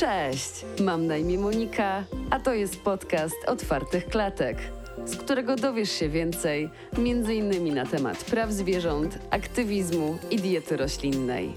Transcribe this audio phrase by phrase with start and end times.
[0.00, 4.58] Cześć, mam na imię Monika, a to jest podcast Otwartych Klatek,
[5.04, 7.74] z którego dowiesz się więcej, m.in.
[7.74, 11.52] na temat praw zwierząt, aktywizmu i diety roślinnej.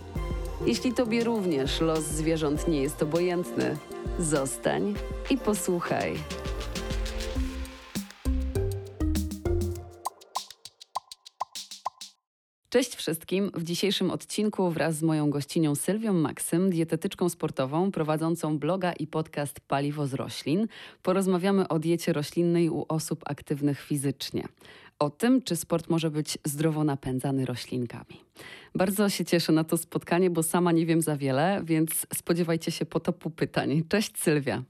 [0.66, 3.78] Jeśli Tobie również los zwierząt nie jest obojętny,
[4.20, 4.96] zostań
[5.30, 6.14] i posłuchaj.
[12.74, 13.52] Cześć wszystkim.
[13.54, 19.60] W dzisiejszym odcinku wraz z moją gościnią Sylwią Maksym, dietetyczką sportową prowadzącą bloga i podcast
[19.60, 20.68] Paliwo z roślin,
[21.04, 24.48] porozmawiamy o diecie roślinnej u osób aktywnych fizycznie.
[25.00, 28.22] O tym, czy sport może być zdrowo napędzany roślinkami.
[28.76, 32.86] Bardzo się cieszę na to spotkanie, bo sama nie wiem za wiele, więc spodziewajcie się
[32.86, 33.84] potopu pytań.
[33.90, 34.64] Cześć Sylwia.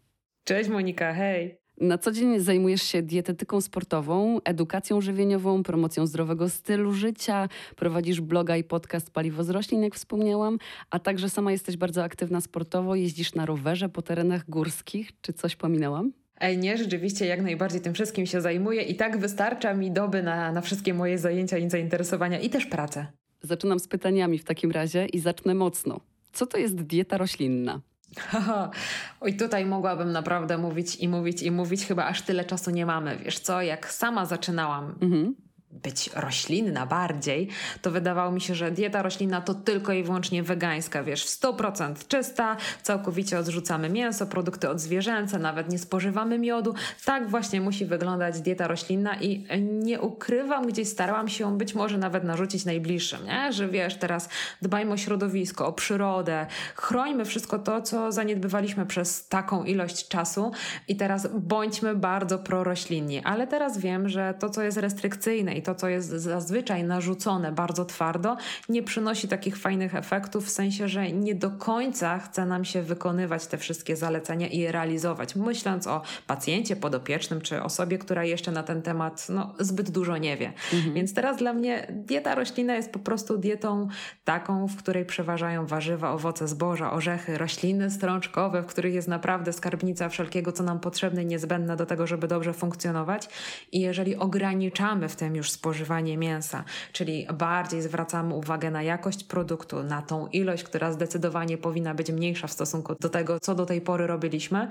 [0.44, 1.63] Cześć Monika, hej.
[1.82, 8.58] Na co dzień zajmujesz się dietetyką sportową, edukacją żywieniową, promocją zdrowego stylu życia, prowadzisz bloga
[8.58, 10.58] i podcast Paliwo z roślin, jak wspomniałam,
[10.90, 15.12] a także sama jesteś bardzo aktywna sportowo, jeździsz na rowerze po terenach górskich.
[15.22, 16.12] Czy coś pominęłam?
[16.40, 20.52] Ej, nie, rzeczywiście jak najbardziej tym wszystkim się zajmuję i tak wystarcza mi doby na,
[20.52, 23.08] na wszystkie moje zajęcia i zainteresowania i też pracę.
[23.42, 26.00] Zaczynam z pytaniami w takim razie i zacznę mocno.
[26.34, 27.82] Co to jest dieta roślinna?
[29.22, 33.18] Oj, tutaj mogłabym naprawdę mówić i mówić i mówić, chyba aż tyle czasu nie mamy.
[33.18, 35.36] Wiesz co, jak sama zaczynałam mhm
[35.84, 37.48] być roślinna bardziej,
[37.82, 42.08] to wydawało mi się, że dieta roślinna to tylko i wyłącznie wegańska, wiesz, w 100%
[42.08, 46.74] czysta, całkowicie odrzucamy mięso, produkty odzwierzęce, nawet nie spożywamy miodu.
[47.06, 52.24] Tak właśnie musi wyglądać dieta roślinna i nie ukrywam, gdzieś starałam się być może nawet
[52.24, 53.54] narzucić najbliższym, nie?
[53.54, 54.30] że wiesz, teraz
[54.62, 60.52] dbajmy o środowisko, o przyrodę, chrońmy wszystko to, co zaniedbywaliśmy przez taką ilość czasu
[60.88, 65.76] i teraz bądźmy bardzo proroślinni, ale teraz wiem, że to, co jest restrykcyjne i to,
[65.76, 68.38] co jest zazwyczaj narzucone bardzo twardo,
[68.70, 73.48] nie przynosi takich fajnych efektów, w sensie, że nie do końca chce nam się wykonywać
[73.48, 78.64] te wszystkie zalecenia i je realizować, myśląc o pacjencie podopiecznym czy osobie, która jeszcze na
[78.64, 80.54] ten temat no, zbyt dużo nie wie.
[80.74, 80.94] Mhm.
[80.94, 83.88] Więc teraz dla mnie dieta roślinna jest po prostu dietą
[84.24, 90.10] taką, w której przeważają warzywa, owoce zboża, orzechy, rośliny strączkowe, w których jest naprawdę skarbnica
[90.10, 93.30] wszelkiego, co nam potrzebne niezbędne do tego, żeby dobrze funkcjonować.
[93.72, 99.84] I jeżeli ograniczamy w tym już spożywanie mięsa, czyli bardziej zwracamy uwagę na jakość produktu,
[99.84, 103.82] na tą ilość, która zdecydowanie powinna być mniejsza w stosunku do tego, co do tej
[103.82, 104.68] pory robiliśmy,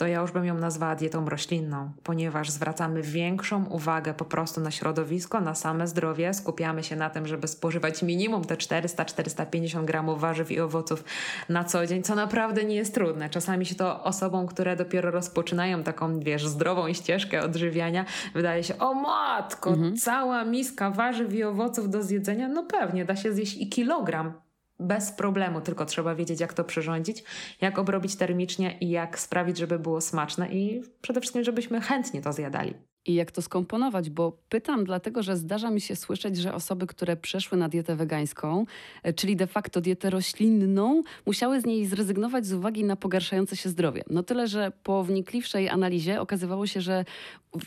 [0.00, 4.70] to ja już bym ją nazwała dietą roślinną, ponieważ zwracamy większą uwagę po prostu na
[4.70, 10.50] środowisko, na same zdrowie, skupiamy się na tym, żeby spożywać minimum te 400-450 gramów warzyw
[10.50, 11.04] i owoców
[11.48, 13.30] na co dzień, co naprawdę nie jest trudne.
[13.30, 18.94] Czasami się to osobom, które dopiero rozpoczynają taką, wiesz, zdrową ścieżkę odżywiania, wydaje się, o
[18.94, 19.96] matko, mhm.
[19.96, 24.32] cała miska warzyw i owoców do zjedzenia, no pewnie, da się zjeść i kilogram
[24.80, 27.24] bez problemu, tylko trzeba wiedzieć, jak to przyrządzić,
[27.60, 32.32] jak obrobić termicznie i jak sprawić, żeby było smaczne i przede wszystkim, żebyśmy chętnie to
[32.32, 32.74] zjadali
[33.10, 37.16] i jak to skomponować, bo pytam dlatego, że zdarza mi się słyszeć, że osoby, które
[37.16, 38.66] przeszły na dietę wegańską,
[39.02, 43.68] e, czyli de facto dietę roślinną, musiały z niej zrezygnować z uwagi na pogarszające się
[43.68, 44.02] zdrowie.
[44.10, 47.04] No tyle, że po wnikliwszej analizie okazywało się, że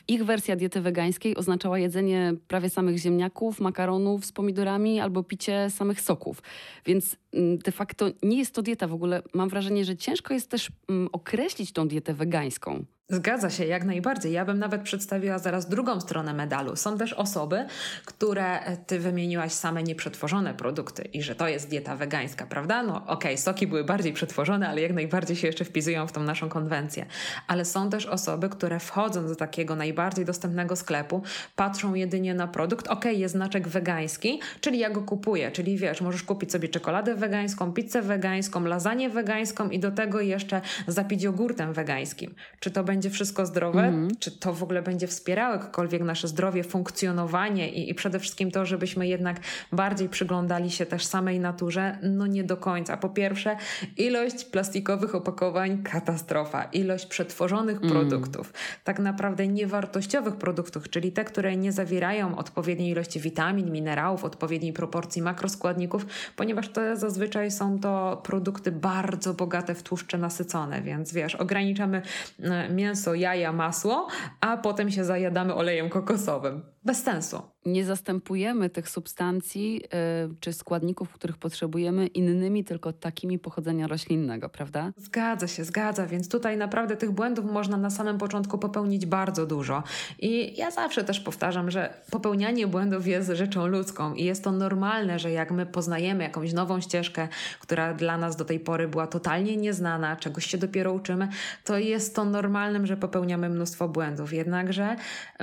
[0.08, 6.02] ich wersja diety wegańskiej oznaczała jedzenie prawie samych ziemniaków, makaronów z pomidorami albo picie samych
[6.02, 6.42] soków.
[6.86, 9.22] Więc mm, de facto nie jest to dieta w ogóle.
[9.34, 12.86] Mam wrażenie, że ciężko jest też mm, określić tą dietę wegańską.
[13.10, 14.32] Zgadza się, jak najbardziej.
[14.32, 16.76] Ja bym nawet przedstawiła zaraz drugą stronę medalu.
[16.76, 17.66] Są też osoby,
[18.06, 22.84] które e, ty wymieniłaś same nieprzetworzone produkty i że to jest dieta wegańska, prawda?
[22.84, 26.24] No okej, okay, soki były bardziej przetworzone, ale jak najbardziej się jeszcze wpisują w tą
[26.24, 27.06] naszą konwencję.
[27.48, 31.22] Ale są też osoby, które wchodząc do takiego najbardziej dostępnego sklepu,
[31.56, 36.02] patrzą jedynie na produkt, okej, okay, jest znaczek wegański, czyli ja go kupuję, czyli wiesz,
[36.02, 41.74] możesz kupić sobie czekoladę wegańską, pizzę wegańską, lasagne wegańską i do tego jeszcze zapić jogurtem
[41.74, 42.36] wegańskim.
[42.60, 44.08] Czy to będzie wszystko zdrowe, mm.
[44.20, 48.66] czy to w ogóle będzie wspierało jakkolwiek nasze zdrowie, funkcjonowanie i, i przede wszystkim to,
[48.66, 49.40] żebyśmy jednak
[49.72, 52.98] bardziej przyglądali się też samej naturze, no nie do końca.
[52.98, 53.58] Po pierwsze,
[53.98, 57.90] ilość plastikowych opakowań katastrofa, ilość przetworzonych mm.
[57.90, 58.54] produktów,
[58.84, 65.22] tak naprawdę niewartościowych produktów, czyli te, które nie zawierają odpowiedniej ilości witamin, minerałów, odpowiedniej proporcji
[65.22, 66.06] makroskładników,
[66.36, 72.02] ponieważ to zazwyczaj są to produkty bardzo bogate w tłuszcze nasycone, więc wiesz, ograniczamy
[72.40, 72.83] mięso,
[73.14, 74.08] jaja, masło,
[74.42, 76.73] a potem się zajadamy olejem kokosowym.
[76.86, 77.42] Bez sensu.
[77.66, 84.92] Nie zastępujemy tych substancji y, czy składników, których potrzebujemy, innymi, tylko takimi pochodzenia roślinnego, prawda?
[84.98, 89.84] Zgadza się, zgadza, więc tutaj naprawdę tych błędów można na samym początku popełnić bardzo dużo.
[90.20, 95.20] I ja zawsze też powtarzam, że popełnianie błędów jest rzeczą ludzką i jest to normalne,
[95.20, 97.28] że jak my poznajemy jakąś nową ścieżkę,
[97.60, 101.28] która dla nas do tej pory była totalnie nieznana, czegoś się dopiero uczymy,
[101.64, 104.34] to jest to normalnym, że popełniamy mnóstwo błędów.
[104.34, 104.96] Jednakże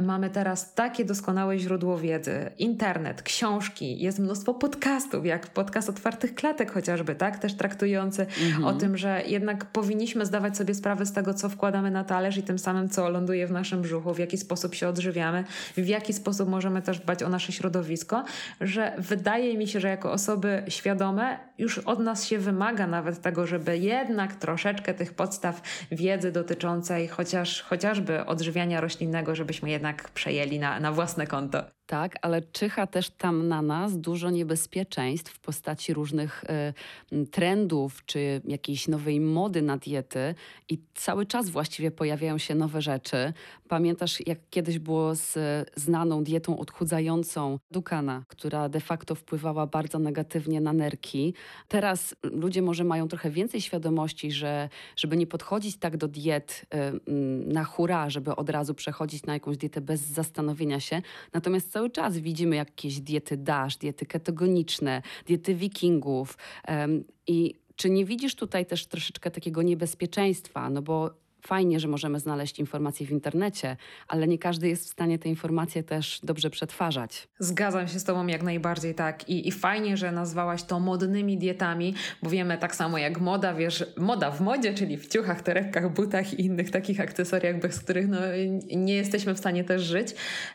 [0.02, 6.72] mamy teraz takie doskonałe źródło wiedzy, internet, książki, jest mnóstwo podcastów, jak podcast otwartych klatek
[6.72, 7.38] chociażby, tak?
[7.38, 8.64] Też traktujący mhm.
[8.64, 12.42] o tym, że jednak powinniśmy zdawać sobie sprawę z tego, co wkładamy na talerz i
[12.42, 15.44] tym samym, co ląduje w naszym brzuchu, w jaki sposób się odżywiamy,
[15.76, 18.24] w jaki sposób możemy też dbać o nasze środowisko,
[18.60, 23.46] że wydaje mi się, że jako osoby świadome już od nas się wymaga nawet tego,
[23.46, 25.62] żeby jednak troszeczkę tych podstaw
[25.92, 31.60] wiedzy dotyczącej chociaż, chociażby odżywiania roślinnego, żebyśmy jednak przejęli na, na własne Ne konto.
[31.90, 36.44] Tak, ale czyha też tam na nas dużo niebezpieczeństw w postaci różnych
[37.12, 40.34] y, trendów czy jakiejś nowej mody na diety
[40.68, 43.32] i cały czas właściwie pojawiają się nowe rzeczy.
[43.68, 45.38] Pamiętasz, jak kiedyś było z
[45.76, 51.34] znaną dietą odchudzającą Dukana, która de facto wpływała bardzo negatywnie na nerki.
[51.68, 57.00] Teraz ludzie może mają trochę więcej świadomości, że żeby nie podchodzić tak do diet y,
[57.46, 61.02] na hura, żeby od razu przechodzić na jakąś dietę bez zastanowienia się.
[61.32, 66.38] Natomiast cały czas widzimy jakieś diety DASH, diety ketogeniczne, diety wikingów.
[67.26, 70.70] I czy nie widzisz tutaj też troszeczkę takiego niebezpieczeństwa?
[70.70, 71.10] No bo
[71.40, 73.76] fajnie, że możemy znaleźć informacje w internecie,
[74.08, 77.28] ale nie każdy jest w stanie te informacje też dobrze przetwarzać.
[77.38, 79.28] Zgadzam się z Tobą jak najbardziej tak.
[79.28, 83.84] I, I fajnie, że nazwałaś to modnymi dietami, bo wiemy tak samo jak moda, wiesz,
[83.96, 88.18] moda w modzie, czyli w ciuchach, torebkach, butach i innych takich akcesoriach, bez których no,
[88.76, 90.14] nie jesteśmy w stanie też żyć.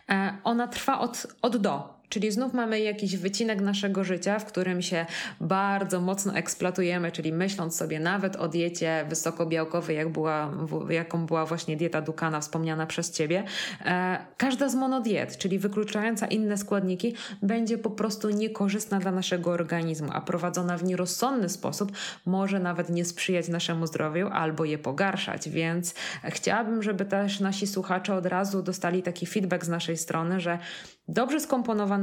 [0.10, 1.96] E, ona trwa od, od do.
[2.10, 5.06] Czyli znów mamy jakiś wycinek naszego życia, w którym się
[5.42, 10.52] bardzo mocno eksploatujemy, czyli myśląc sobie nawet o diecie wysokobiałkowej, jak była,
[10.90, 13.44] jaką była właśnie dieta Dukana wspomniana przez Ciebie.
[13.86, 20.10] E, każda z monodiet, czyli wykluczająca inne składniki, będzie po prostu niekorzystna dla naszego organizmu,
[20.13, 21.92] a prowadzona w nierozsądny sposób
[22.25, 25.50] może nawet nie sprzyjać naszemu zdrowiu albo je pogarszać.
[25.50, 25.94] Więc
[26.24, 30.60] chciałabym, żeby też nasi słuchacze od razu dostali taki feedback z naszej strony, że
[31.08, 31.40] Dobrze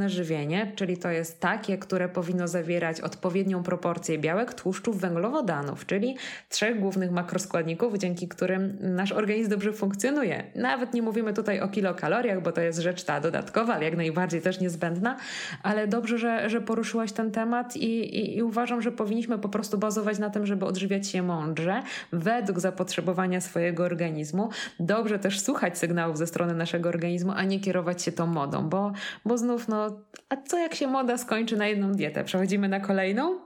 [0.01, 6.17] żywienie, czyli to jest takie, które powinno zawierać odpowiednią proporcję białek, tłuszczów, węglowodanów, czyli
[6.49, 10.45] trzech głównych makroskładników, dzięki którym nasz organizm dobrze funkcjonuje.
[10.55, 14.41] Nawet nie mówimy tutaj o kilokaloriach, bo to jest rzecz ta dodatkowa, ale jak najbardziej
[14.41, 15.17] też niezbędna,
[15.63, 19.79] ale dobrze, że, że poruszyłaś ten temat i, i, i uważam, że powinniśmy po prostu
[19.79, 24.49] bazować na tym, żeby odżywiać się mądrze, według zapotrzebowania swojego organizmu.
[24.81, 28.93] Dobrze też słuchać sygnałów ze strony naszego organizmu, a nie kierować się tą modą, bo
[29.25, 29.82] bo, znów, no,
[30.29, 32.25] a co jak się moda skończy na jedną dietę?
[32.25, 33.39] Przechodzimy na kolejną?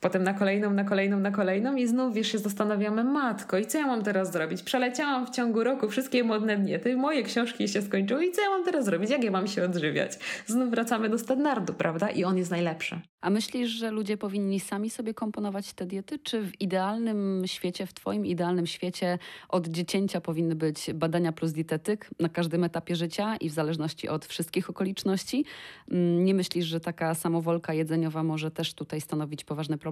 [0.00, 3.78] Potem na kolejną, na kolejną, na kolejną i znów wiesz, się zastanawiamy, matko, i co
[3.78, 4.62] ja mam teraz zrobić?
[4.62, 8.64] Przeleciałam w ciągu roku wszystkie modne diety, moje książki się skończyły i co ja mam
[8.64, 9.10] teraz zrobić?
[9.10, 10.12] Jak ja mam się odżywiać?
[10.46, 12.10] Znów wracamy do standardu, prawda?
[12.10, 13.00] I on jest najlepszy.
[13.20, 16.18] A myślisz, że ludzie powinni sami sobie komponować te diety?
[16.18, 19.18] Czy w idealnym świecie, w Twoim idealnym świecie
[19.48, 24.26] od dziecięcia powinny być badania plus dietetyk na każdym etapie życia i w zależności od
[24.26, 25.44] wszystkich okoliczności?
[25.90, 29.87] Mm, nie myślisz, że taka samowolka jedzeniowa może też tutaj stanowić poważny problem?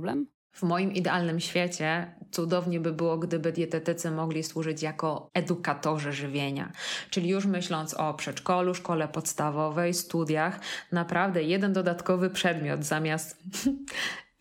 [0.53, 6.73] W moim idealnym świecie cudownie by było, gdyby dietetycy mogli służyć jako edukatorzy żywienia.
[7.11, 10.61] Czyli już myśląc o przedszkolu, szkole podstawowej, studiach,
[10.93, 13.43] naprawdę jeden dodatkowy przedmiot zamiast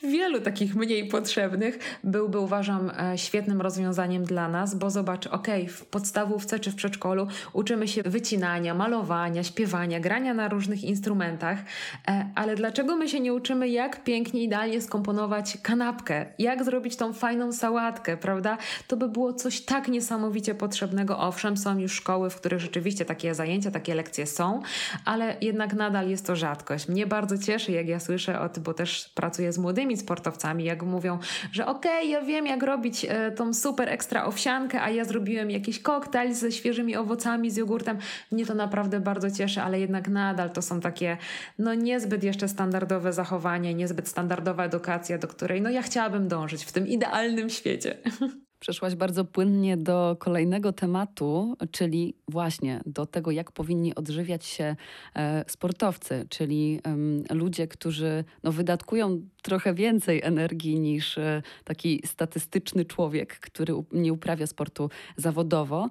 [0.04, 5.86] wielu takich mniej potrzebnych byłby, uważam, e, świetnym rozwiązaniem dla nas, bo zobacz, ok, w
[5.86, 11.60] podstawówce czy w przedszkolu uczymy się wycinania, malowania, śpiewania, grania na różnych instrumentach,
[12.08, 17.14] e, ale dlaczego my się nie uczymy, jak pięknie, idealnie skomponować kanapkę, jak zrobić tą
[17.14, 18.58] fajną sałatkę, prawda?
[18.88, 21.20] To by było coś tak niesamowicie potrzebnego.
[21.20, 24.62] Owszem, są już szkoły, w których rzeczywiście takie zajęcia, takie lekcje są,
[25.06, 26.88] ale jednak nadal jest to rzadkość.
[26.88, 30.84] Mnie bardzo cieszy, jak ja słyszę o tym, bo też pracuję z młodymi sportowcami, jak
[30.84, 31.20] mówią,
[31.51, 35.51] że okej, okay, ja wiem jak robić e, tą super ekstra owsiankę, a ja zrobiłem
[35.51, 37.98] jakiś koktajl ze świeżymi owocami, z jogurtem.
[38.32, 41.18] Mnie to naprawdę bardzo cieszy, ale jednak nadal to są takie
[41.60, 46.72] no niezbyt jeszcze standardowe zachowanie, niezbyt standardowa edukacja, do której no ja chciałabym dążyć w
[46.72, 47.98] tym idealnym świecie.
[48.65, 54.75] Przeszłaś bardzo płynnie do kolejnego tematu, czyli właśnie do tego, jak powinni odżywiać się
[55.15, 56.79] e, sportowcy, czyli
[57.31, 64.48] ludzie, którzy no, wydatkują trochę więcej energii niż e, taki statystyczny człowiek, który nie uprawia
[64.48, 65.89] sportu zawodowo,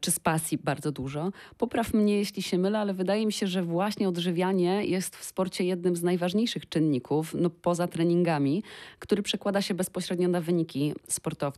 [0.00, 1.30] czy z pasji bardzo dużo.
[1.58, 5.64] Popraw mnie, jeśli się mylę, ale wydaje mi się, że właśnie odżywianie jest w sporcie
[5.64, 8.62] jednym z najważniejszych czynników, no, poza treningami,
[8.98, 11.57] który przekłada się bezpośrednio na wyniki sportowców.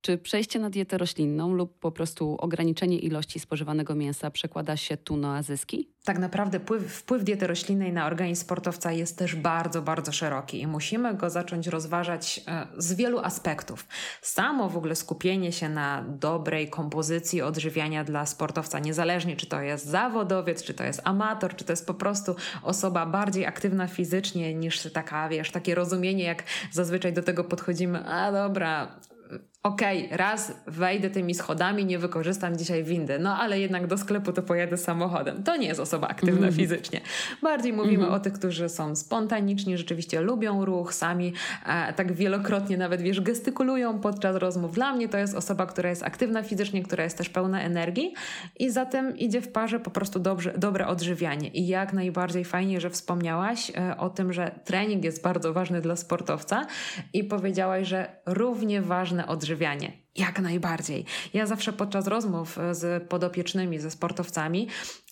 [0.00, 5.16] Czy przejście na dietę roślinną lub po prostu ograniczenie ilości spożywanego mięsa przekłada się tu
[5.16, 5.88] na zyski?
[6.08, 10.66] Tak naprawdę wpływ, wpływ diety roślinnej na organizm sportowca jest też bardzo, bardzo szeroki i
[10.66, 13.86] musimy go zacząć rozważać e, z wielu aspektów.
[14.22, 19.86] Samo w ogóle skupienie się na dobrej kompozycji odżywiania dla sportowca, niezależnie czy to jest
[19.86, 24.92] zawodowiec, czy to jest amator, czy to jest po prostu osoba bardziej aktywna fizycznie niż
[24.92, 28.98] taka, wiesz, takie rozumienie, jak zazwyczaj do tego podchodzimy, a dobra,
[29.62, 34.32] okej, okay, raz wejdę tymi schodami, nie wykorzystam dzisiaj windy, no ale jednak do sklepu
[34.32, 35.42] to pojadę samochodem.
[35.42, 36.52] To nie jest osoba aktywna mm.
[36.52, 37.00] fizycznie.
[37.42, 38.14] Bardziej mówimy mm.
[38.14, 41.32] o tych, którzy są spontaniczni, rzeczywiście lubią ruch, sami
[41.66, 44.74] e, tak wielokrotnie nawet, wiesz, gestykulują podczas rozmów.
[44.74, 48.14] Dla mnie to jest osoba, która jest aktywna fizycznie, która jest też pełna energii
[48.58, 51.48] i zatem idzie w parze po prostu dobrze, dobre odżywianie.
[51.48, 55.96] I jak najbardziej fajnie, że wspomniałaś e, o tym, że trening jest bardzo ważny dla
[55.96, 56.66] sportowca
[57.12, 59.92] i powiedziałaś, że równie ważne odżywianie odżywianie.
[60.16, 61.04] Jak najbardziej.
[61.34, 64.68] Ja zawsze podczas rozmów z podopiecznymi, ze sportowcami,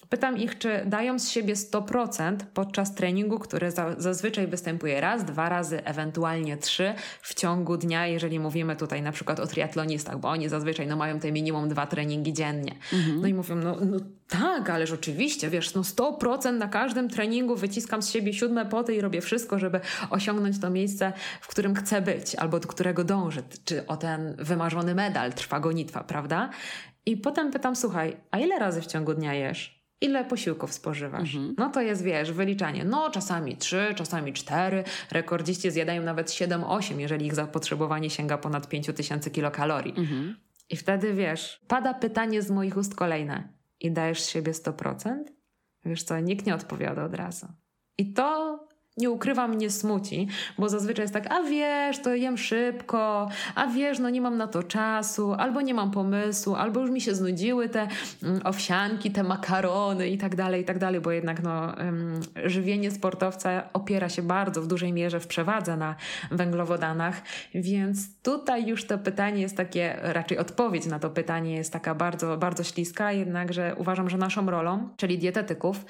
[0.08, 5.48] Pytam ich, czy dają z siebie 100% podczas treningu, który za, zazwyczaj występuje raz, dwa
[5.48, 10.48] razy, ewentualnie trzy w ciągu dnia, jeżeli mówimy tutaj na przykład o triatlonistach, bo oni
[10.48, 12.75] zazwyczaj no, mają te minimum dwa treningi dziennie.
[12.92, 13.20] Mhm.
[13.20, 13.96] No i mówią, no, no
[14.28, 19.00] tak, ależ oczywiście, wiesz, no 100% na każdym treningu wyciskam z siebie siódme poty i
[19.00, 23.86] robię wszystko, żeby osiągnąć to miejsce, w którym chcę być albo do którego dążę, czy
[23.86, 26.50] o ten wymarzony medal trwa gonitwa, prawda?
[27.06, 29.85] I potem pytam, słuchaj, a ile razy w ciągu dnia jesz?
[30.00, 31.34] Ile posiłków spożywasz?
[31.34, 31.54] Mhm.
[31.58, 32.84] No to jest, wiesz, wyliczanie.
[32.84, 34.84] No czasami trzy, czasami cztery.
[35.10, 39.94] Rekordziści zjadają nawet 7-8, jeżeli ich zapotrzebowanie sięga ponad 5000 kilokalorii.
[39.98, 40.36] Mhm.
[40.70, 43.48] I wtedy, wiesz, pada pytanie z moich ust kolejne.
[43.80, 45.24] I dajesz z siebie 100%?
[45.84, 47.46] Wiesz co, nikt nie odpowiada od razu.
[47.98, 48.58] I to
[48.96, 53.98] nie ukrywam, mnie smuci, bo zazwyczaj jest tak, a wiesz, to jem szybko, a wiesz,
[53.98, 57.68] no nie mam na to czasu, albo nie mam pomysłu, albo już mi się znudziły
[57.68, 57.88] te
[58.22, 61.74] mm, owsianki, te makarony i tak dalej, i tak dalej, bo jednak no,
[62.44, 65.94] żywienie sportowca opiera się bardzo w dużej mierze w przewadze na
[66.30, 67.22] węglowodanach,
[67.54, 72.36] więc tutaj już to pytanie jest takie, raczej odpowiedź na to pytanie jest taka bardzo,
[72.36, 75.84] bardzo śliska, jednakże uważam, że naszą rolą, czyli dietetyków,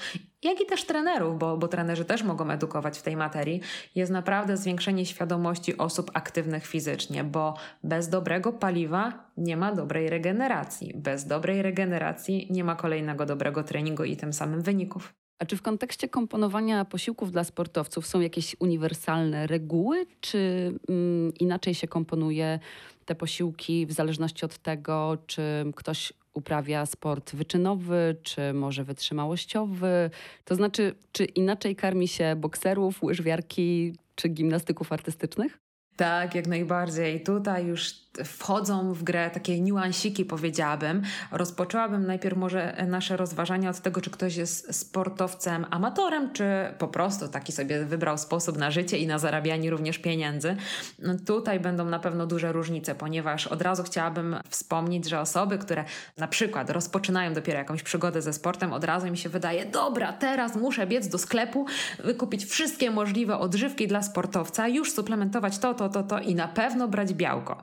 [0.47, 3.61] jak i też trenerów, bo, bo trenerzy też mogą edukować w tej materii,
[3.95, 10.93] jest naprawdę zwiększenie świadomości osób aktywnych fizycznie, bo bez dobrego paliwa nie ma dobrej regeneracji.
[10.95, 15.15] Bez dobrej regeneracji nie ma kolejnego dobrego treningu i tym samym wyników.
[15.39, 21.75] A czy w kontekście komponowania posiłków dla sportowców są jakieś uniwersalne reguły, czy mm, inaczej
[21.75, 22.59] się komponuje
[23.07, 25.43] te posiłki w zależności od tego, czy
[25.77, 30.11] ktoś uprawia sport wyczynowy, czy może wytrzymałościowy?
[30.45, 35.59] To znaczy, czy inaczej karmi się bokserów, łyżwiarki czy gimnastyków artystycznych?
[35.97, 37.23] Tak, jak najbardziej.
[37.23, 37.93] Tutaj już
[38.25, 41.03] wchodzą w grę takie niuansiki, powiedziałabym.
[41.33, 46.45] Rozpoczęłabym najpierw może nasze rozważania od tego, czy ktoś jest sportowcem amatorem, czy
[46.79, 50.57] po prostu taki sobie wybrał sposób na życie i na zarabianie również pieniędzy.
[50.99, 55.85] No tutaj będą na pewno duże różnice, ponieważ od razu chciałabym wspomnieć, że osoby, które
[56.17, 60.57] na przykład rozpoczynają dopiero jakąś przygodę ze sportem, od razu mi się wydaje, dobra, teraz
[60.57, 61.67] muszę biec do sklepu,
[62.05, 66.89] wykupić wszystkie możliwe odżywki dla sportowca, już suplementować to, to, to, to i na pewno
[66.89, 67.63] brać białko.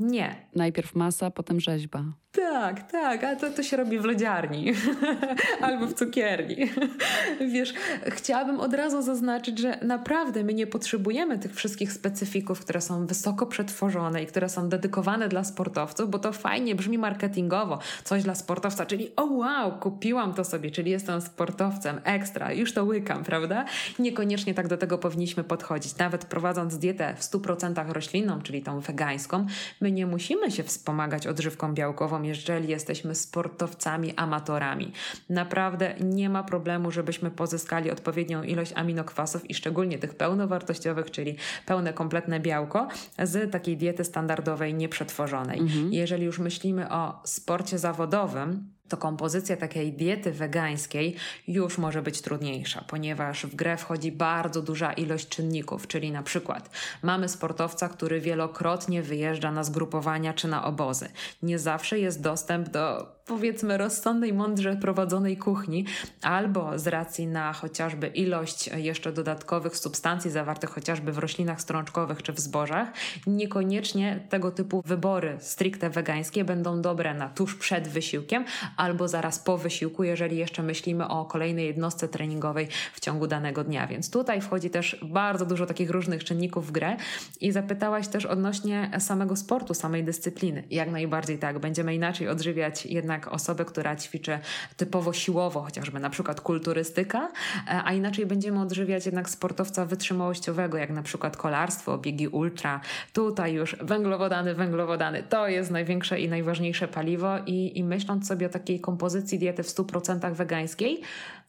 [0.00, 0.46] Nie.
[0.54, 2.04] Najpierw masa, potem rzeźba.
[2.32, 4.72] Tak, tak, a to, to się robi w lodziarni
[5.60, 6.56] albo w cukierni.
[7.52, 7.74] Wiesz,
[8.06, 13.46] chciałabym od razu zaznaczyć, że naprawdę my nie potrzebujemy tych wszystkich specyfików, które są wysoko
[13.46, 17.78] przetworzone i które są dedykowane dla sportowców, bo to fajnie brzmi marketingowo.
[18.04, 22.84] Coś dla sportowca, czyli o wow, kupiłam to sobie, czyli jestem sportowcem, ekstra, już to
[22.84, 23.64] łykam, prawda?
[23.98, 25.96] Niekoniecznie tak do tego powinniśmy podchodzić.
[25.96, 29.46] Nawet prowadząc dietę w 100% roślinną, czyli tą wegańską,
[29.82, 34.92] my nie musimy się wspomagać odżywką białkową, jeżeli jesteśmy sportowcami, amatorami.
[35.28, 41.36] Naprawdę nie ma problemu, żebyśmy pozyskali odpowiednią ilość aminokwasów i szczególnie tych pełnowartościowych, czyli
[41.66, 42.88] pełne, kompletne białko
[43.22, 45.60] z takiej diety standardowej, nieprzetworzonej.
[45.60, 45.92] Mhm.
[45.92, 51.16] Jeżeli już myślimy o sporcie zawodowym, to kompozycja takiej diety wegańskiej
[51.48, 56.70] już może być trudniejsza, ponieważ w grę wchodzi bardzo duża ilość czynników, czyli na przykład
[57.02, 61.08] mamy sportowca, który wielokrotnie wyjeżdża na zgrupowania czy na obozy.
[61.42, 65.86] Nie zawsze jest dostęp do powiedzmy rozsądnej, mądrze prowadzonej kuchni,
[66.22, 72.32] albo z racji na chociażby ilość jeszcze dodatkowych substancji zawartych chociażby w roślinach strączkowych czy
[72.32, 72.92] w zbożach,
[73.26, 78.44] niekoniecznie tego typu wybory stricte wegańskie będą dobre na tuż przed wysiłkiem
[78.76, 83.86] albo zaraz po wysiłku, jeżeli jeszcze myślimy o kolejnej jednostce treningowej w ciągu danego dnia.
[83.86, 86.96] Więc tutaj wchodzi też bardzo dużo takich różnych czynników w grę
[87.40, 90.64] i zapytałaś też odnośnie samego sportu, samej dyscypliny.
[90.70, 94.38] Jak najbardziej tak, będziemy inaczej odżywiać jednak jednak osobę, która ćwiczy
[94.76, 97.28] typowo siłowo, chociażby na przykład kulturystyka,
[97.68, 102.80] e, a inaczej będziemy odżywiać jednak sportowca wytrzymałościowego, jak na przykład kolarstwo, biegi ultra.
[103.12, 108.50] Tutaj już węglowodany, węglowodany to jest największe i najważniejsze paliwo i, i myśląc sobie o
[108.50, 111.02] takiej kompozycji diety w 100% wegańskiej,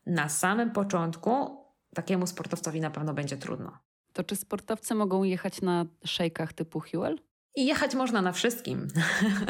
[0.06, 1.58] na samym początku
[1.96, 3.78] takiemu sportowcowi na pewno będzie trudno.
[4.14, 7.20] To czy sportowcy mogą jechać na szejkach typu Huel?
[7.56, 8.88] I jechać można na wszystkim.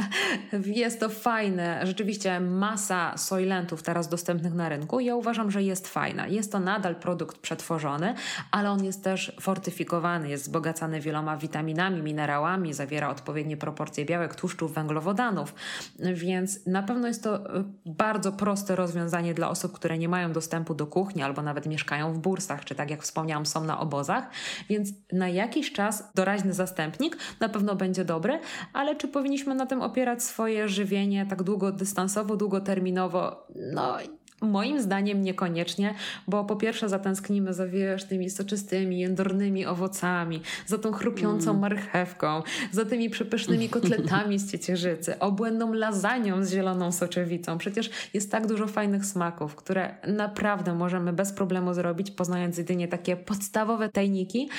[0.66, 1.88] jest to fajne.
[1.88, 5.00] Rzeczywiście masa soylentów teraz dostępnych na rynku.
[5.00, 6.28] Ja uważam, że jest fajna.
[6.28, 8.14] Jest to nadal produkt przetworzony,
[8.52, 14.74] ale on jest też fortyfikowany, jest wzbogacany wieloma witaminami, minerałami, zawiera odpowiednie proporcje białek, tłuszczów,
[14.74, 15.56] węglowodanów.
[16.00, 20.76] Więc na pewno jest to y, bardzo proste rozwiązanie dla osób, które nie mają dostępu
[20.76, 24.30] do kuchni albo nawet mieszkają w bursach, czy tak jak wspomniałam, są na obozach.
[24.70, 28.40] Więc na jakiś czas doraźny zastępnik na pewno będzie będzie dobre,
[28.74, 33.48] ale czy powinniśmy na tym opierać swoje żywienie tak długodystansowo, długoterminowo?
[33.56, 33.98] No,
[34.42, 35.94] Moim zdaniem niekoniecznie,
[36.28, 41.62] bo po pierwsze zatęsknimy za wiesz, tymi soczystymi, jędornymi owocami, za tą chrupiącą mm.
[41.62, 47.58] marchewką, za tymi przepysznymi kotletami z ciecierzycy, obłędną lasagną z zieloną soczewicą.
[47.58, 53.16] Przecież jest tak dużo fajnych smaków, które naprawdę możemy bez problemu zrobić, poznając jedynie takie
[53.16, 54.50] podstawowe tajniki,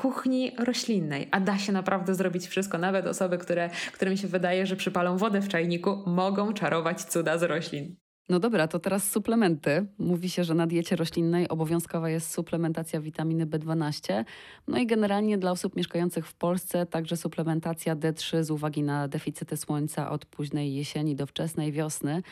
[0.00, 2.78] kuchni roślinnej, a da się naprawdę zrobić wszystko.
[2.78, 7.42] Nawet osoby, które, którym się wydaje, że przypalą wodę w czajniku, mogą czarować cuda z
[7.42, 7.96] roślin.
[8.28, 9.86] No dobra, to teraz suplementy.
[9.98, 14.24] Mówi się, że na diecie roślinnej obowiązkowa jest suplementacja witaminy B12.
[14.68, 19.56] No i generalnie dla osób mieszkających w Polsce także suplementacja D3 z uwagi na deficyty
[19.56, 22.22] słońca od późnej jesieni do wczesnej wiosny.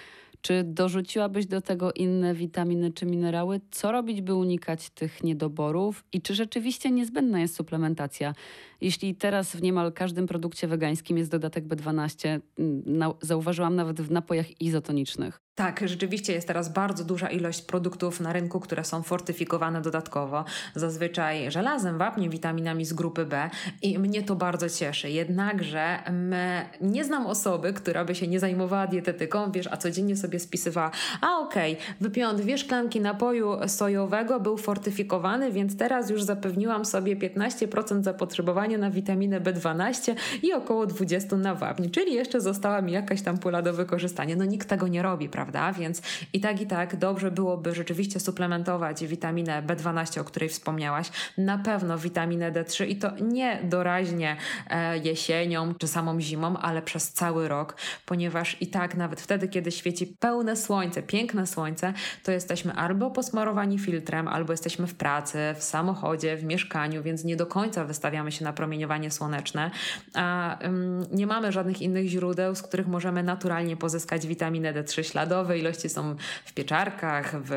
[0.43, 3.61] Czy dorzuciłabyś do tego inne witaminy czy minerały?
[3.71, 6.05] Co robić, by unikać tych niedoborów?
[6.13, 8.35] I czy rzeczywiście niezbędna jest suplementacja?
[8.81, 14.61] Jeśli teraz w niemal każdym produkcie wegańskim jest dodatek B12, mm, zauważyłam nawet w napojach
[14.61, 15.48] izotonicznych.
[15.59, 21.51] Tak, rzeczywiście jest teraz bardzo duża ilość produktów na rynku, które są fortyfikowane dodatkowo, zazwyczaj
[21.51, 23.51] żelazem, wapniem, witaminami z grupy B
[23.83, 25.11] i mnie to bardzo cieszy.
[25.11, 30.41] Jednakże my, nie znam osoby, która by się nie zajmowała dietetyką, wiesz, a codziennie sobie
[30.41, 30.91] spisywała,
[31.21, 37.17] a okej, okay, wypiłam dwie szklanki napoju sojowego, był fortyfikowany, więc teraz już zapewniłam sobie
[37.17, 43.23] 15% zapotrzebowania na witaminę B12 i około 20% na wapń, czyli jeszcze została mi jakaś
[43.23, 44.37] tam pula do wykorzystania.
[44.37, 45.48] No nikt tego nie robi, prawda?
[45.53, 45.73] Prawda?
[45.73, 51.59] Więc i tak, i tak dobrze byłoby rzeczywiście suplementować witaminę B12, o której wspomniałaś, na
[51.59, 54.37] pewno witaminę D3 i to nie doraźnie
[54.71, 59.73] e, jesienią czy samą zimą, ale przez cały rok, ponieważ i tak nawet wtedy, kiedy
[59.73, 61.93] świeci pełne słońce, piękne słońce,
[62.25, 67.37] to jesteśmy albo posmarowani filtrem, albo jesteśmy w pracy, w samochodzie, w mieszkaniu, więc nie
[67.37, 69.71] do końca wystawiamy się na promieniowanie słoneczne,
[70.15, 75.38] a ym, nie mamy żadnych innych źródeł, z których możemy naturalnie pozyskać witaminę D3 śladowo,
[75.39, 77.53] śladowe ilości są w pieczarkach, w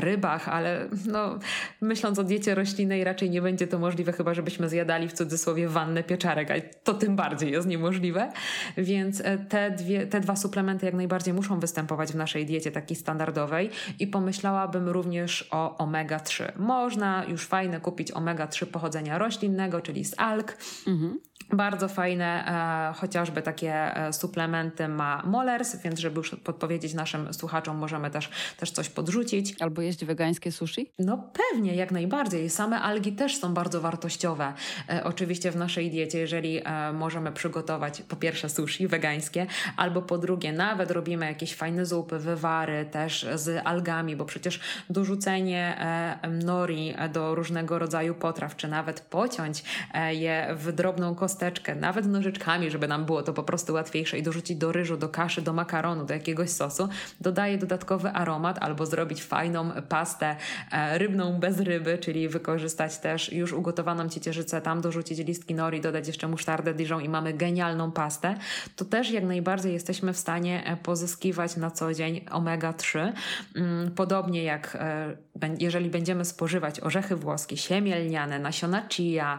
[0.00, 1.38] rybach, ale no,
[1.80, 6.02] myśląc o diecie roślinnej raczej nie będzie to możliwe, chyba żebyśmy zjadali w cudzysłowie wannę
[6.02, 8.32] pieczarek, a to tym bardziej jest niemożliwe.
[8.76, 12.96] Więc e, te, dwie, te dwa suplementy jak najbardziej muszą występować w naszej diecie takiej
[12.96, 16.58] standardowej i pomyślałabym również o omega-3.
[16.58, 20.56] Można już fajne kupić omega-3 pochodzenia roślinnego, czyli z alg.
[20.86, 21.20] Mhm.
[21.50, 22.44] Bardzo fajne,
[22.90, 28.30] e, chociażby takie e, suplementy ma Molers, więc żeby już podpowiedzieć naszym słuchaczom, możemy też,
[28.56, 29.54] też coś podrzucić.
[29.60, 30.92] Albo jeść wegańskie sushi?
[30.98, 32.50] No pewnie, jak najbardziej.
[32.50, 34.52] Same algi też są bardzo wartościowe.
[34.88, 40.18] E, oczywiście w naszej diecie, jeżeli e, możemy przygotować po pierwsze sushi wegańskie, albo po
[40.18, 45.76] drugie nawet robimy jakieś fajne zupy, wywary też z algami, bo przecież dorzucenie
[46.22, 51.74] e, nori do różnego rodzaju potraw, czy nawet pociąć e, je w drobną kostkę, kosteczkę,
[51.74, 55.42] nawet nożyczkami, żeby nam było to po prostu łatwiejsze i dorzucić do ryżu, do kaszy,
[55.42, 56.88] do makaronu, do jakiegoś sosu,
[57.20, 60.36] dodaje dodatkowy aromat albo zrobić fajną pastę
[60.72, 66.06] e, rybną bez ryby, czyli wykorzystać też już ugotowaną ciecierzycę, tam dorzucić listki nori, dodać
[66.06, 68.34] jeszcze musztardę Dijon i mamy genialną pastę,
[68.76, 73.12] to też jak najbardziej jesteśmy w stanie e, pozyskiwać na co dzień omega-3.
[73.56, 75.16] Mm, podobnie jak e,
[75.58, 79.38] jeżeli będziemy spożywać orzechy włoskie, siemię lniane, nasiona chia,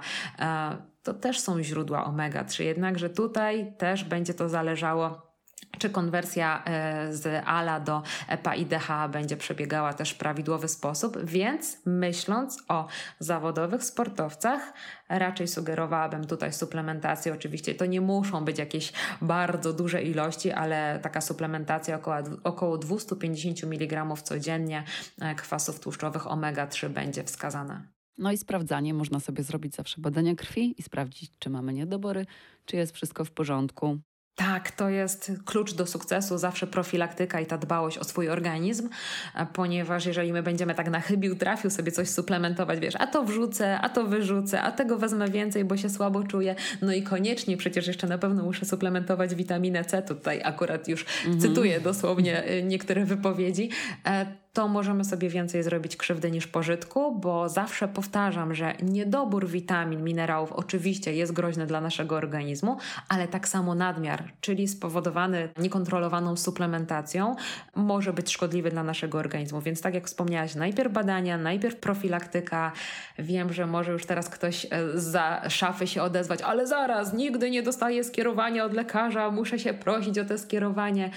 [1.04, 5.34] to też są źródła omega-3, jednakże tutaj też będzie to zależało
[5.80, 11.18] czy konwersja e, z ALA do EPA i DHA będzie przebiegała też w prawidłowy sposób,
[11.26, 12.88] więc myśląc o
[13.20, 14.74] zawodowych sportowcach,
[15.10, 17.34] raczej sugerowałabym tutaj suplementację.
[17.34, 23.64] Oczywiście to nie muszą być jakieś bardzo duże ilości, ale taka suplementacja około, około 250
[23.64, 24.84] mg codziennie
[25.22, 27.93] e, kwasów tłuszczowych omega-3 będzie wskazana.
[28.18, 32.26] No i sprawdzanie, można sobie zrobić zawsze badania krwi i sprawdzić, czy mamy niedobory,
[32.66, 34.00] czy jest wszystko w porządku.
[34.36, 38.90] Tak, to jest klucz do sukcesu, zawsze profilaktyka i ta dbałość o swój organizm,
[39.54, 43.80] ponieważ jeżeli my będziemy tak na chybił trafił sobie coś suplementować, wiesz, a to wrzucę,
[43.80, 47.88] a to wyrzucę, a tego wezmę więcej, bo się słabo czuję, no i koniecznie przecież
[47.88, 51.40] jeszcze na pewno muszę suplementować witaminę C, tutaj akurat już mhm.
[51.40, 53.70] cytuję dosłownie y, niektóre wypowiedzi,
[54.06, 60.04] e, to możemy sobie więcej zrobić krzywdy niż pożytku, bo zawsze powtarzam, że niedobór witamin,
[60.04, 62.78] minerałów oczywiście jest groźny dla naszego organizmu,
[63.10, 67.36] ale tak samo nadmiar, czyli spowodowany niekontrolowaną suplementacją,
[67.76, 69.62] może być szkodliwy dla naszego organizmu.
[69.62, 72.72] Więc tak jak wspomniałaś, najpierw badania, najpierw profilaktyka.
[73.20, 77.64] Wiem, że może już teraz ktoś e, za szafy się odezwać, ale zaraz, nigdy nie
[77.64, 81.10] dostaję skierowania od lekarza, muszę się prosić o to skierowanie.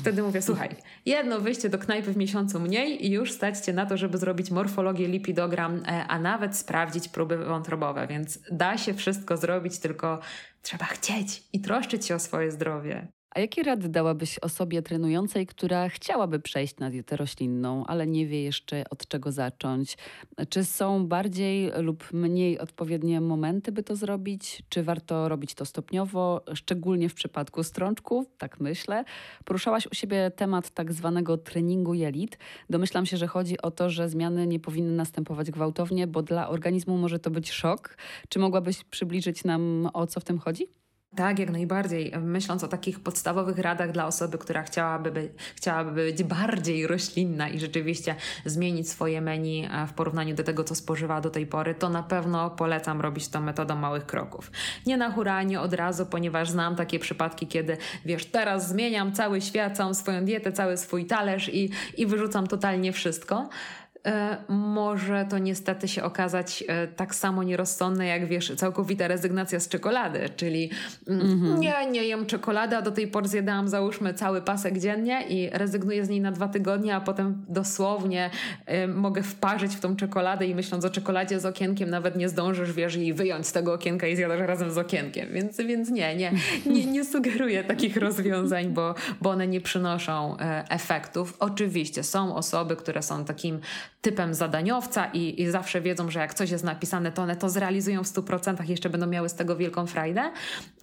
[0.00, 0.68] Wtedy mówię, słuchaj,
[1.06, 4.50] jedno wyjście do knajpy w miesiącu mniej, i już stać Cię na to, żeby zrobić
[4.50, 8.06] morfologię lipidogram, e, a nawet sprawdzić próby wątrobowe.
[8.06, 10.20] Więc da się wszystko zrobić, tylko
[10.62, 13.08] trzeba chcieć i troszczyć się o swoje zdrowie.
[13.34, 18.42] A jakie rady dałabyś osobie trenującej, która chciałaby przejść na dietę roślinną, ale nie wie
[18.42, 19.96] jeszcze od czego zacząć?
[20.48, 24.62] Czy są bardziej lub mniej odpowiednie momenty, by to zrobić?
[24.68, 28.26] Czy warto robić to stopniowo, szczególnie w przypadku strączków?
[28.38, 29.04] Tak myślę.
[29.44, 32.38] Poruszałaś u siebie temat tak zwanego treningu jelit.
[32.70, 36.98] Domyślam się, że chodzi o to, że zmiany nie powinny następować gwałtownie, bo dla organizmu
[36.98, 37.96] może to być szok.
[38.28, 40.83] Czy mogłabyś przybliżyć nam o co w tym chodzi?
[41.16, 42.12] Tak, jak najbardziej.
[42.20, 47.60] Myśląc o takich podstawowych radach dla osoby, która chciałaby, by, chciałaby być bardziej roślinna i
[47.60, 51.88] rzeczywiście zmienić swoje menu e, w porównaniu do tego, co spożywała do tej pory, to
[51.88, 54.50] na pewno polecam robić to metodą małych kroków.
[54.86, 59.40] Nie na hura, nie od razu, ponieważ znam takie przypadki, kiedy wiesz, teraz zmieniam cały
[59.40, 63.48] świat, całą swoją dietę, cały swój talerz i, i wyrzucam totalnie wszystko.
[64.06, 69.68] E, może to niestety się okazać e, tak samo nierozsądne, jak wiesz, całkowita rezygnacja z
[69.68, 70.70] czekolady, czyli
[71.08, 71.58] mm-hmm.
[71.58, 76.04] nie, nie jem czekolady, a do tej pory zjadałam załóżmy cały pasek dziennie i rezygnuję
[76.04, 78.30] z niej na dwa tygodnie, a potem dosłownie
[78.84, 82.72] y, mogę wparzyć w tą czekoladę i myśląc o czekoladzie z okienkiem nawet nie zdążysz,
[82.72, 86.32] wiesz, jej wyjąć z tego okienka i zjadasz razem z okienkiem, więc, więc nie, nie,
[86.66, 91.36] nie, nie sugeruję takich rozwiązań, bo, bo one nie przynoszą e, efektów.
[91.38, 93.60] Oczywiście są osoby, które są takim
[94.04, 98.04] typem zadaniowca i, i zawsze wiedzą, że jak coś jest napisane, to one to zrealizują
[98.04, 100.30] w 100% i jeszcze będą miały z tego wielką frajdę,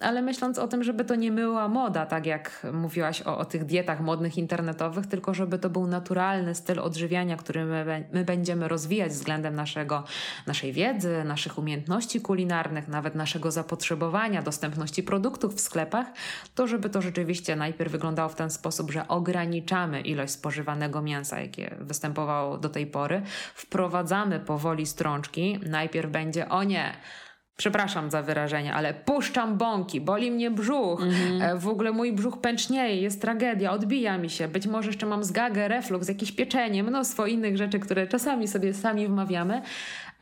[0.00, 3.64] ale myśląc o tym, żeby to nie była moda, tak jak mówiłaś o, o tych
[3.64, 9.12] dietach modnych internetowych, tylko żeby to był naturalny styl odżywiania, który my, my będziemy rozwijać
[9.12, 10.04] względem naszego,
[10.46, 16.06] naszej wiedzy, naszych umiejętności kulinarnych, nawet naszego zapotrzebowania, dostępności produktów w sklepach,
[16.54, 21.76] to żeby to rzeczywiście najpierw wyglądało w ten sposób, że ograniczamy ilość spożywanego mięsa, jakie
[21.80, 23.11] występowało do tej pory,
[23.54, 25.60] wprowadzamy powoli strączki.
[25.66, 26.92] Najpierw będzie, o nie,
[27.56, 31.58] przepraszam za wyrażenie, ale puszczam bąki, boli mnie brzuch, mhm.
[31.58, 35.68] w ogóle mój brzuch pęcznieje, jest tragedia, odbija mi się, być może jeszcze mam zgagę,
[35.68, 39.62] reflux, jakieś pieczenie, mnóstwo innych rzeczy, które czasami sobie sami wmawiamy,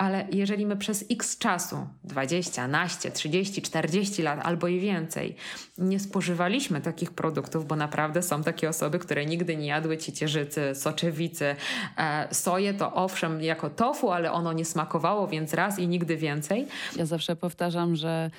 [0.01, 5.37] ale jeżeli my przez x czasu 20, naście, 30, 40 lat albo i więcej
[5.79, 11.57] nie spożywaliśmy takich produktów, bo naprawdę są takie osoby, które nigdy nie jadły ciecierzycy, soczewicy,
[11.97, 16.67] e, soję to owszem jako tofu, ale ono nie smakowało, więc raz i nigdy więcej.
[16.97, 18.31] Ja zawsze powtarzam, że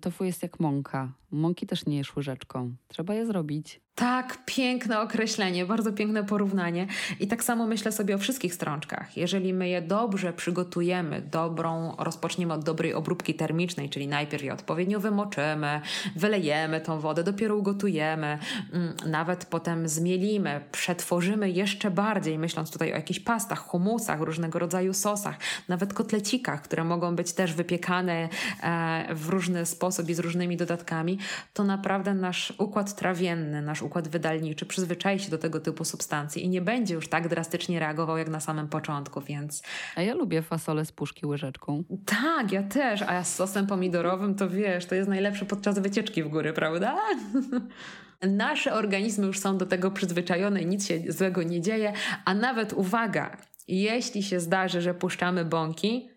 [0.00, 1.12] tofu jest jak mąka.
[1.30, 2.74] Mąki też nie jest łyżeczką.
[2.88, 3.80] Trzeba je zrobić.
[3.94, 6.86] Tak, piękne określenie, bardzo piękne porównanie.
[7.20, 9.16] I tak samo myślę sobie o wszystkich strączkach.
[9.16, 15.00] Jeżeli my je dobrze przygotujemy, dobrą, rozpoczniemy od dobrej obróbki termicznej, czyli najpierw je odpowiednio
[15.00, 15.80] wymoczymy,
[16.16, 18.38] wylejemy tą wodę, dopiero ugotujemy,
[18.72, 24.94] mm, nawet potem zmielimy, przetworzymy jeszcze bardziej, myśląc tutaj o jakichś pastach, humusach, różnego rodzaju
[24.94, 25.36] sosach,
[25.68, 28.28] nawet kotlecikach, które mogą być też wypiekane
[28.62, 31.18] e, w różny sposób i z różnymi dodatkami,
[31.52, 36.48] to naprawdę nasz układ trawienny, nasz układ wydalniczy przyzwyczai się do tego typu substancji i
[36.48, 39.62] nie będzie już tak drastycznie reagował jak na samym początku, więc...
[39.96, 41.84] A ja lubię fasolę z puszki łyżeczką.
[42.06, 46.28] Tak, ja też, a z sosem pomidorowym to wiesz, to jest najlepsze podczas wycieczki w
[46.28, 46.96] góry, prawda?
[48.22, 51.92] Nasze organizmy już są do tego przyzwyczajone nic się złego nie dzieje,
[52.24, 53.36] a nawet uwaga,
[53.68, 56.10] jeśli się zdarzy, że puszczamy bąki,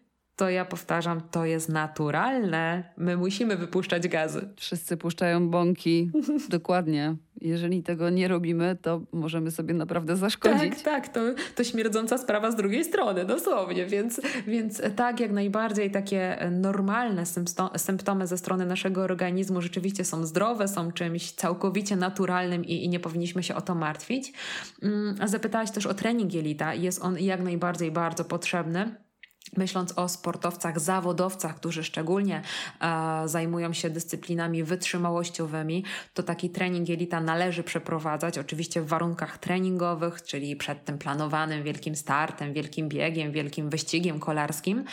[0.44, 2.84] to ja powtarzam, to jest naturalne.
[2.98, 4.50] My musimy wypuszczać gazy.
[4.56, 6.12] Wszyscy puszczają bąki.
[6.50, 7.16] Dokładnie.
[7.42, 10.74] Jeżeli tego nie robimy, to możemy sobie naprawdę zaszkodzić.
[10.74, 11.20] Tak, tak, to,
[11.56, 13.86] to śmierdząca sprawa z drugiej strony, dosłownie.
[13.86, 17.24] Więc, więc tak, jak najbardziej takie normalne
[17.78, 23.00] symptomy ze strony naszego organizmu rzeczywiście są zdrowe, są czymś całkowicie naturalnym i, i nie
[23.00, 24.34] powinniśmy się o to martwić.
[24.82, 26.74] Mm, zapytałaś też o trening jelita.
[26.74, 29.04] Jest on jak najbardziej bardzo potrzebny.
[29.58, 32.42] Myśląc o sportowcach, zawodowcach, którzy szczególnie
[32.82, 40.24] e, zajmują się dyscyplinami wytrzymałościowymi, to taki trening jelita należy przeprowadzać, oczywiście w warunkach treningowych,
[40.24, 44.84] czyli przed tym planowanym wielkim startem, wielkim biegiem, wielkim wyścigiem kolarskim,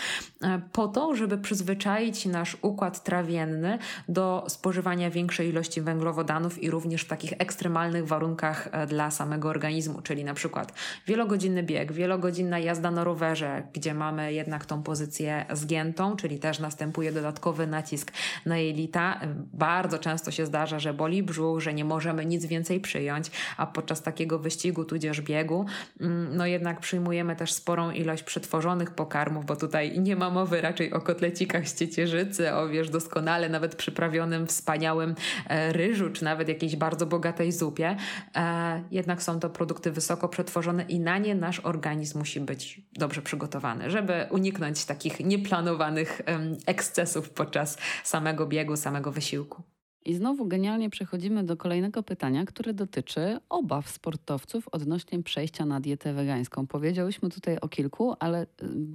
[0.42, 7.02] e, po to, żeby przyzwyczaić nasz układ trawienny do spożywania większej ilości węglowodanów i również
[7.02, 10.72] w takich ekstremalnych warunkach e, dla samego organizmu, czyli na przykład
[11.06, 17.12] wielogodzinny bieg, wielogodzinna jazda na rowerze, gdzie mamy jednak tą pozycję zgiętą, czyli też następuje
[17.12, 18.12] dodatkowy nacisk
[18.46, 19.20] na jelita.
[19.53, 24.03] Bardzo często się zdarza, że boli brzuch, że nie możemy nic więcej przyjąć, a podczas
[24.03, 25.66] takiego wyścigu tudzież biegu,
[26.00, 30.92] mm, no jednak przyjmujemy też sporą ilość przetworzonych pokarmów, bo tutaj nie ma mowy raczej
[30.92, 35.14] o kotlecikach z ciecierzycy, o wiesz, doskonale nawet przyprawionym, wspaniałym
[35.48, 37.96] e, ryżu, czy nawet jakiejś bardzo bogatej zupie.
[38.37, 43.22] E, jednak są to produkty wysoko przetworzone i na nie nasz organizm musi być dobrze
[43.22, 46.22] przygotowany, żeby uniknąć takich nieplanowanych
[46.66, 49.62] ekscesów podczas samego biegu, samego wysiłku.
[50.04, 56.12] I znowu genialnie przechodzimy do kolejnego pytania, które dotyczy obaw sportowców odnośnie przejścia na dietę
[56.12, 56.66] wegańską.
[56.66, 58.46] Powiedziałyśmy tutaj o kilku, ale y,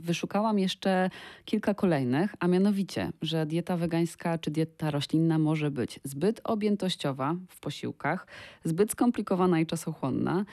[0.04, 1.10] wyszukałam jeszcze
[1.46, 7.60] kilka kolejnych, a mianowicie, że dieta wegańska czy dieta roślinna może być zbyt objętościowa w
[7.60, 8.28] posiłkach,
[8.64, 10.46] zbyt skomplikowana i czasochłonna,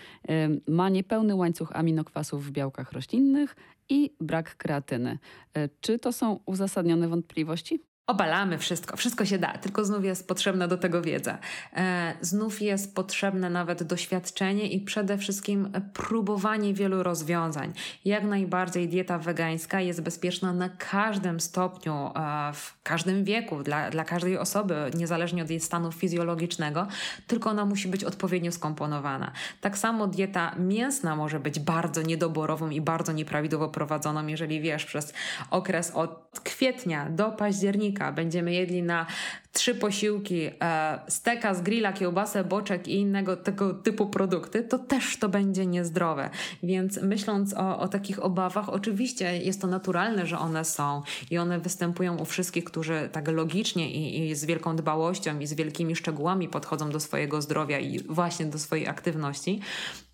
[0.69, 3.57] ma niepełny łańcuch aminokwasów w białkach roślinnych
[3.89, 5.19] i brak kreatyny.
[5.59, 7.92] Y, czy to są uzasadnione wątpliwości?
[8.07, 11.39] Obalamy wszystko, wszystko się da, tylko znów jest potrzebna do tego wiedza.
[11.77, 17.73] E, znów jest potrzebne nawet doświadczenie i przede wszystkim próbowanie wielu rozwiązań.
[18.05, 24.05] Jak najbardziej dieta wegańska jest bezpieczna na każdym stopniu, e, w każdym wieku, dla, dla
[24.05, 26.87] każdej osoby, niezależnie od jej stanu fizjologicznego,
[27.27, 29.33] tylko ona musi być odpowiednio skomponowana.
[29.61, 35.13] Tak samo dieta mięsna może być bardzo niedoborową i bardzo nieprawidłowo prowadzoną, jeżeli wiesz, przez
[35.51, 39.07] okres od kwietnia do października Będziemy jedli na
[39.53, 45.17] trzy posiłki, e, steka z grilla, kiełbasę, boczek i innego tego typu produkty, to też
[45.17, 46.31] to będzie niezdrowe.
[46.63, 51.61] Więc myśląc o, o takich obawach, oczywiście jest to naturalne, że one są i one
[51.61, 56.49] występują u wszystkich, którzy tak logicznie i, i z wielką dbałością i z wielkimi szczegółami
[56.49, 59.61] podchodzą do swojego zdrowia i właśnie do swojej aktywności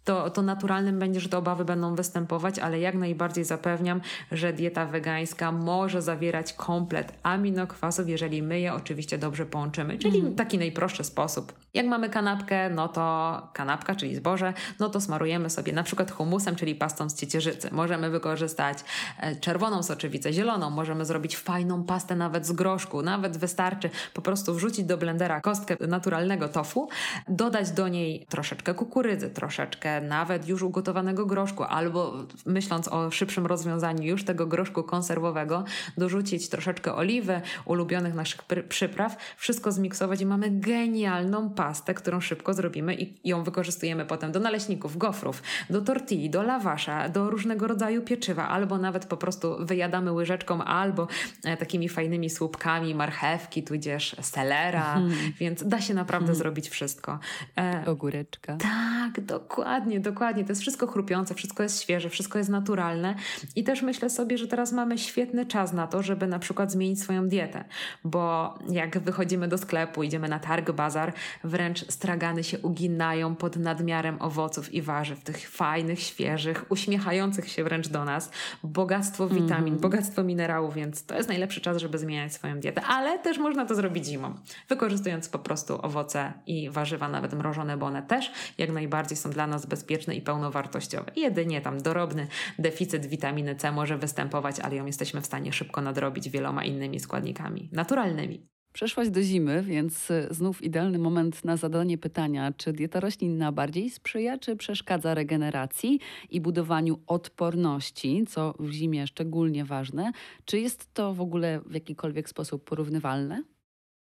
[0.09, 4.01] to, to naturalnym będzie, że te obawy będą występować, ale jak najbardziej zapewniam,
[4.33, 10.35] że dieta wegańska może zawierać komplet aminokwasów, jeżeli my je oczywiście dobrze połączymy, czyli mm.
[10.35, 11.53] taki najprostszy sposób.
[11.75, 16.57] Jak mamy kanapkę, no to kanapka, czyli zboże, no to smarujemy sobie na przykład humusem,
[16.57, 17.69] czyli pastą z ciecierzycy.
[17.73, 18.79] Możemy wykorzystać
[19.21, 24.55] e, czerwoną soczewicę, zieloną, możemy zrobić fajną pastę nawet z groszku, nawet wystarczy po prostu
[24.55, 26.89] wrzucić do blendera kostkę naturalnego tofu,
[27.29, 32.15] dodać do niej troszeczkę kukurydzy, troszeczkę nawet już ugotowanego groszku, albo
[32.47, 35.65] myśląc o szybszym rozwiązaniu już tego groszku konserwowego,
[35.97, 42.95] dorzucić troszeczkę oliwy, ulubionych naszych przypraw, wszystko zmiksować i mamy genialną pastę, którą szybko zrobimy
[42.95, 48.49] i ją wykorzystujemy potem do naleśników, gofrów, do tortilli, do lawasza, do różnego rodzaju pieczywa,
[48.49, 51.09] albo nawet po prostu wyjadamy łyżeczką, albo
[51.45, 55.13] e, takimi fajnymi słupkami marchewki, tudzież selera, hmm.
[55.41, 56.39] więc da się naprawdę hmm.
[56.39, 57.19] zrobić wszystko.
[57.59, 58.57] E, Ogóreczka.
[58.57, 60.45] Tak, dokładnie, dokładnie.
[60.45, 63.15] To jest wszystko chrupiące, wszystko jest świeże, wszystko jest naturalne
[63.57, 67.01] i też myślę sobie, że teraz mamy świetny czas na to, żeby na przykład zmienić
[67.01, 67.65] swoją dietę,
[68.05, 71.13] bo jak wychodzimy do sklepu, idziemy na targ, bazar,
[71.45, 77.89] wręcz stragany się uginają pod nadmiarem owoców i warzyw, tych fajnych, świeżych, uśmiechających się wręcz
[77.89, 78.31] do nas.
[78.63, 79.81] Bogactwo witamin, mm.
[79.81, 82.83] bogactwo minerałów, więc to jest najlepszy czas, żeby zmieniać swoją dietę.
[82.83, 84.35] Ale też można to zrobić zimą,
[84.69, 89.47] wykorzystując po prostu owoce i warzywa, nawet mrożone, bo one też jak najbardziej są dla
[89.47, 91.13] nas bezpieczne i pełnowartościowe.
[91.17, 92.27] Jedynie tam dorobny
[92.59, 97.69] deficyt witaminy C może występować, ale ją jesteśmy w stanie szybko nadrobić wieloma innymi składnikami
[97.73, 98.49] naturalnymi.
[98.73, 103.91] Przeszłaś do zimy, więc y, znów idealny moment na zadanie pytania, czy dieta roślinna bardziej
[103.91, 106.01] sprzyja, czy przeszkadza regeneracji
[106.31, 110.13] i budowaniu odporności, co w zimie szczególnie ważne.
[110.45, 113.43] Czy jest to w ogóle w jakikolwiek sposób porównywalne?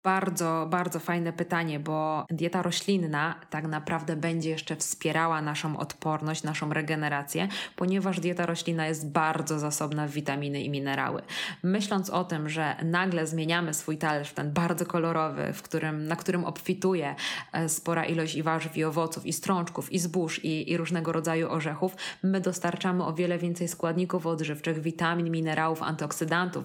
[0.04, 6.72] Bardzo, bardzo fajne pytanie, bo dieta roślinna tak naprawdę będzie jeszcze wspierała naszą odporność, naszą
[6.72, 11.22] regenerację, ponieważ dieta roślinna jest bardzo zasobna w witaminy i minerały.
[11.62, 16.16] Myśląc o tym, że nagle zmieniamy swój talerz w ten bardzo kolorowy, w którym, na
[16.16, 17.14] którym obfituje
[17.52, 21.50] e, spora ilość i warzyw, i owoców, i strączków, i zbóż, i, i różnego rodzaju
[21.50, 26.64] orzechów, my dostarczamy o wiele więcej składników odżywczych, witamin, minerałów, antyoksydantów,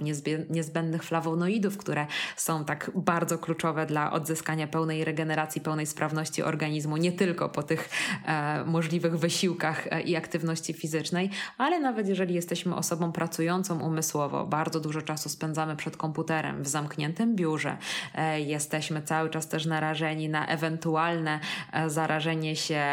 [0.50, 6.98] niezbędnych flawonoidów, które są tak bardzo bardzo kluczowe dla odzyskania pełnej regeneracji, pełnej sprawności organizmu,
[6.98, 7.90] nie tylko po tych
[8.26, 14.80] e, możliwych wysiłkach e, i aktywności fizycznej, ale nawet jeżeli jesteśmy osobą pracującą umysłowo, bardzo
[14.80, 17.78] dużo czasu spędzamy przed komputerem, w zamkniętym biurze,
[18.16, 21.40] e, jesteśmy cały czas też narażeni na ewentualne
[21.74, 22.84] e, zarażenie się,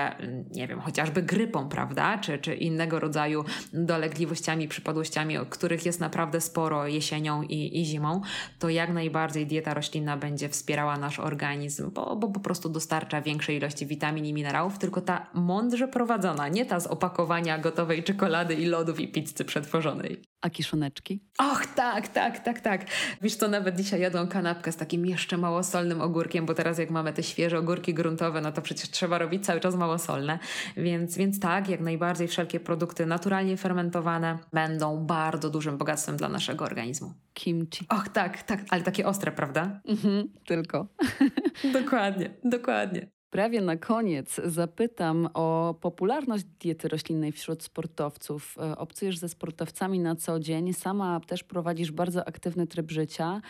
[0.51, 6.87] nie wiem, chociażby grypą, prawda, czy, czy innego rodzaju dolegliwościami, przypadłościami, których jest naprawdę sporo
[6.87, 8.21] jesienią i, i zimą,
[8.59, 13.57] to jak najbardziej dieta roślinna będzie wspierała nasz organizm, bo, bo po prostu dostarcza większej
[13.57, 18.67] ilości witamin i minerałów, tylko ta mądrze prowadzona, nie ta z opakowania gotowej czekolady i
[18.67, 20.23] lodów i pizzy przetworzonej.
[20.43, 21.21] A kiszoneczki?
[21.39, 22.87] Och, tak, tak, tak, tak.
[23.23, 27.13] Wiesz co, nawet dzisiaj jadą kanapkę z takim jeszcze małosolnym ogórkiem, bo teraz jak mamy
[27.13, 30.39] te świeże ogórki gruntowe, no to przecież trzeba robić cały czas małosolne.
[30.77, 36.65] Więc, więc tak, jak najbardziej wszelkie produkty naturalnie fermentowane będą bardzo dużym bogactwem dla naszego
[36.65, 37.15] organizmu.
[37.35, 37.87] Kimchi.
[37.89, 39.81] Och, tak, tak, ale takie ostre, prawda?
[39.89, 40.10] Mhm,
[40.47, 40.87] tylko.
[41.83, 43.07] dokładnie, dokładnie.
[43.31, 48.57] Prawie na koniec zapytam o popularność diety roślinnej wśród sportowców.
[48.59, 53.41] E, obcujesz ze sportowcami na co dzień, sama też prowadzisz bardzo aktywny tryb życia.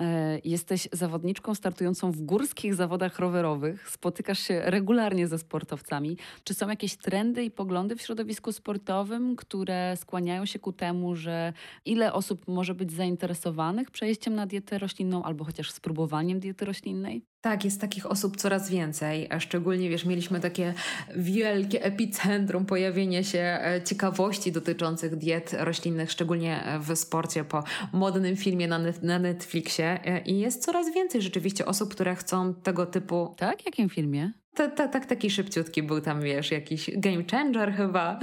[0.00, 6.16] E, jesteś zawodniczką startującą w górskich zawodach rowerowych, spotykasz się regularnie ze sportowcami.
[6.44, 11.52] Czy są jakieś trendy i poglądy w środowisku sportowym, które skłaniają się ku temu, że
[11.84, 17.29] ile osób może być zainteresowanych przejściem na dietę roślinną albo chociaż spróbowaniem diety roślinnej?
[17.40, 20.74] Tak, jest takich osób coraz więcej, a szczególnie, wiesz, mieliśmy takie
[21.16, 28.36] wielkie epicentrum pojawienia się e, ciekawości dotyczących diet roślinnych, szczególnie e, w sporcie po modnym
[28.36, 28.78] filmie na,
[29.18, 33.34] Netflixie e, i jest coraz więcej rzeczywiście osób, które chcą tego typu...
[33.38, 33.66] Tak?
[33.66, 34.32] Jakim filmie?
[34.54, 38.18] Tak, taki szybciutki był tam, wiesz, jakiś game changer chyba.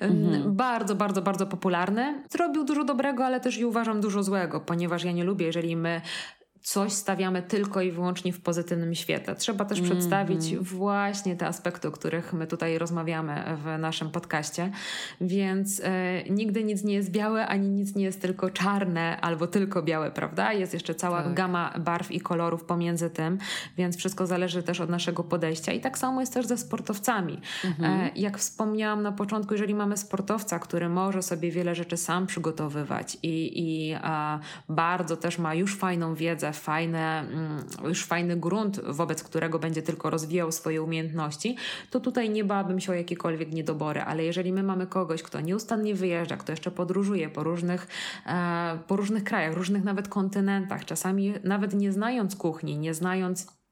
[0.00, 0.56] Mhm.
[0.56, 2.22] Bardzo, bardzo, bardzo popularny.
[2.30, 6.00] Zrobił dużo dobrego, ale też i uważam dużo złego, ponieważ ja nie lubię, jeżeli my
[6.64, 9.36] coś stawiamy tylko i wyłącznie w pozytywnym świetle.
[9.36, 9.92] Trzeba też mm -hmm.
[9.92, 14.70] przedstawić właśnie te aspekty, o których my tutaj rozmawiamy w naszym podcaście.
[15.20, 19.82] Więc e, nigdy nic nie jest białe, ani nic nie jest tylko czarne albo tylko
[19.82, 20.52] białe, prawda?
[20.52, 21.34] Jest jeszcze cała tak.
[21.34, 23.38] gama barw i kolorów pomiędzy tym,
[23.76, 25.72] więc wszystko zależy też od naszego podejścia.
[25.72, 27.40] I tak samo jest też ze sportowcami.
[27.62, 27.84] -hmm.
[27.84, 33.16] e, jak wspomniałam na początku, jeżeli mamy sportowca, który może sobie wiele rzeczy sam przygotowywać
[33.22, 33.96] i, i
[34.68, 40.10] bardzo też ma już fajną wiedzę fajne, mm, już fajny grunt, wobec którego będzie tylko
[40.10, 41.56] rozwijał swoje umiejętności,
[41.90, 44.00] to tutaj nie bałabym się o jakiekolwiek niedobory.
[44.00, 47.86] Ale jeżeli my mamy kogoś, kto nieustannie wyjeżdża, kto jeszcze podróżuje po różnych,
[48.26, 53.63] e, po różnych krajach, różnych nawet kontynentach, czasami nawet nie znając kuchni, nie znając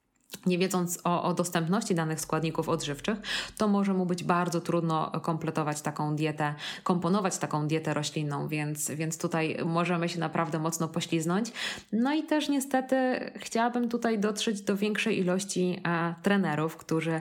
[0.46, 3.18] nie wiedząc o, o, dostępności danych składników odżywczych,
[3.58, 9.18] to może mu być bardzo trudno kompletować taką dietę, komponować taką dietę roślinną, więc, więc
[9.18, 11.52] tutaj możemy się naprawdę mocno pośliznąć.
[11.92, 17.20] No i też niestety chciałabym tutaj dotrzeć do większej ilości e, trenerów, którzy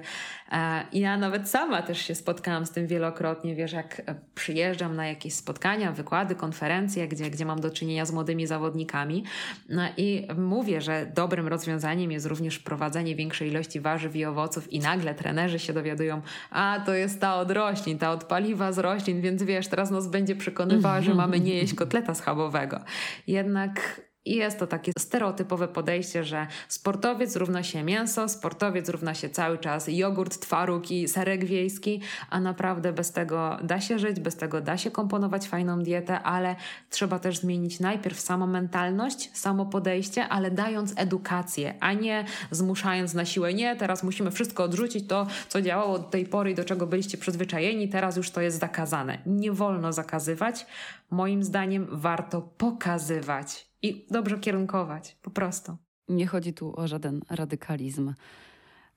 [0.52, 4.02] e, ja nawet sama też się spotkałam z tym wielokrotnie, wiesz, jak
[4.36, 9.24] przyjeżdżam na jakieś spotkania, wykłady, konferencje, gdzie, gdzie mam do czynienia z młodymi zawodnikami
[9.69, 14.74] no i mówię, że dobrym rozwiązaniem jest również prowadzenie jedzenie większej ilości warzyw i owoców
[14.74, 18.80] i nagle trenerzy się dowiadują, a to jest ta od roślin, ta od paliwa z
[18.80, 22.80] roślin, więc wiesz, teraz nas będzie przekonywała, że mamy nie jeść kotleta schabowego.
[23.28, 29.30] Jednak i jest to takie stereotypowe podejście, że sportowiec równa się mięso, sportowiec równa się
[29.30, 34.36] cały czas jogurt, twaróg i serek wiejski, a naprawdę bez tego da się żyć, bez
[34.36, 36.56] tego da się komponować fajną dietę, ale
[36.90, 43.26] trzeba też zmienić najpierw samą mentalność, samo podejście, ale dając edukację, a nie zmuszając na
[43.26, 46.88] siłę, nie, teraz musimy wszystko odrzucić, to co działało do tej pory i do czego
[46.88, 49.18] byliście przyzwyczajeni, teraz już to jest zakazane.
[49.26, 50.66] Nie wolno zakazywać,
[51.10, 55.78] moim zdaniem warto pokazywać i dobrze kierunkować, po prostu.
[56.08, 58.13] Nie chodzi tu o żaden radykalizm.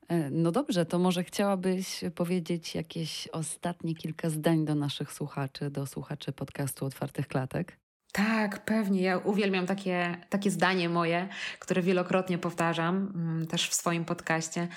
[0.09, 5.87] E, no dobrze, to może chciałabyś powiedzieć jakieś ostatnie kilka zdań do naszych słuchaczy, do
[5.87, 7.79] słuchaczy podcastu Otwartych Klatek?
[8.12, 9.03] Tak, pewnie.
[9.03, 14.68] Ja uwielbiam takie, takie zdanie moje, które wielokrotnie powtarzam mm, też w swoim podcaście.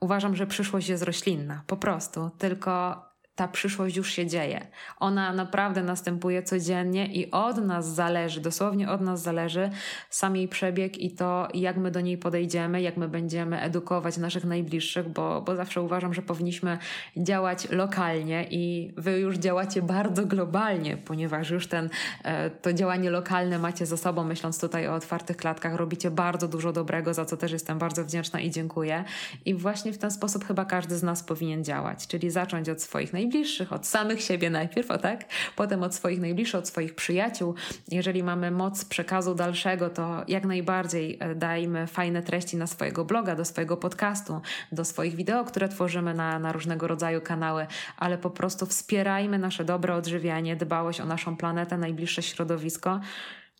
[0.00, 2.30] Uważam, że przyszłość jest roślinna, po prostu.
[2.38, 3.02] Tylko
[3.40, 4.66] ta przyszłość już się dzieje.
[4.98, 9.70] Ona naprawdę następuje codziennie i od nas zależy, dosłownie od nas zależy
[10.10, 14.44] sam jej przebieg i to, jak my do niej podejdziemy, jak my będziemy edukować naszych
[14.44, 16.78] najbliższych, bo, bo zawsze uważam, że powinniśmy
[17.16, 21.90] działać lokalnie i wy już działacie bardzo globalnie, ponieważ już ten,
[22.24, 26.72] e, to działanie lokalne macie za sobą, myśląc tutaj o otwartych klatkach, robicie bardzo dużo
[26.72, 29.04] dobrego, za co też jestem bardzo wdzięczna i dziękuję.
[29.44, 33.12] I właśnie w ten sposób chyba każdy z nas powinien działać, czyli zacząć od swoich
[33.12, 35.24] najbliższych, najbliższych, od samych siebie najpierw, o tak?
[35.56, 37.54] Potem od swoich najbliższych, od swoich przyjaciół.
[37.88, 43.36] Jeżeli mamy moc przekazu dalszego, to jak najbardziej e, dajmy fajne treści na swojego bloga,
[43.36, 44.40] do swojego podcastu,
[44.72, 47.66] do swoich wideo, które tworzymy na, na różnego rodzaju kanały,
[47.96, 53.00] ale po prostu wspierajmy nasze dobre odżywianie, dbałość o naszą planetę, najbliższe środowisko.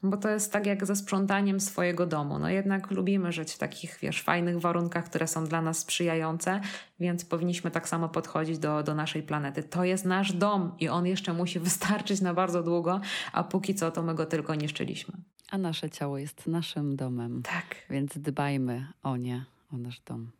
[0.02, 2.38] Bo to jest tak jak ze sprzątaniem swojego domu.
[2.38, 6.60] No jednak lubimy żyć w takich, wiesz, fajnych warunkach, które są dla nas sprzyjające,
[7.00, 9.62] więc powinniśmy tak samo podchodzić do, do naszej planety.
[9.62, 13.00] To jest nasz dom i on jeszcze musi wystarczyć na bardzo długo,
[13.32, 15.14] a póki co to my go tylko niszczyliśmy.
[15.50, 17.42] A nasze ciało jest naszym domem.
[17.42, 17.76] Tak.
[17.90, 20.30] Więc dbajmy o nie, o nasz dom.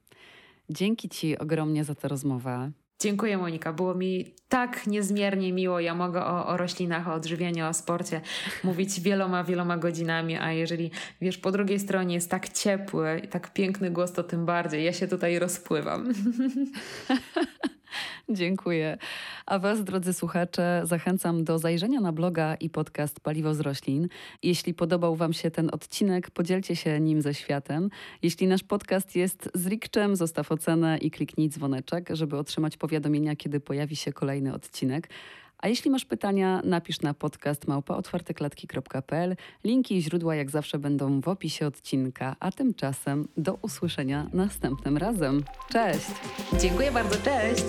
[0.71, 2.71] Dzięki Ci ogromnie za tę rozmowę.
[3.01, 5.81] Dziękuję Monika, było mi tak niezmiernie miło.
[5.81, 8.21] Ja mogę o, o, roślinach, o odżywianiu, o sporcie
[8.65, 10.91] mówić wieloma, wieloma godzinami, a jeżeli
[11.21, 14.85] wiesz, po drugiej stronie jest tak ciepły i tak piękny głos, to tym bardziej.
[14.85, 16.09] Ja się tutaj rozpływam.
[18.29, 18.99] Dziękuję.
[19.47, 24.09] A Was, drodzy słuchacze, zachęcam do zajrzenia na bloga i podcast Paliwo z Roślin.
[24.43, 27.91] Jeśli podobał Wam się ten odcinek, podzielcie się nim ze światem.
[28.23, 33.61] Jeśli nasz podcast jest z Rikczem, zostaw ocenę i kliknij dzwoneczek, żeby otrzymać powiadomienia, kiedy
[33.61, 35.09] pojawi się kolejny odcinek.
[35.63, 39.37] A jeśli masz pytania, napisz na podcast małpaotwarteklatki.pl.
[39.65, 45.45] Linki i źródła jak zawsze będą w opisie odcinka, a tymczasem do usłyszenia następnym razem.
[45.73, 46.07] Cześć!
[46.61, 47.65] Dziękuję bardzo, cześć!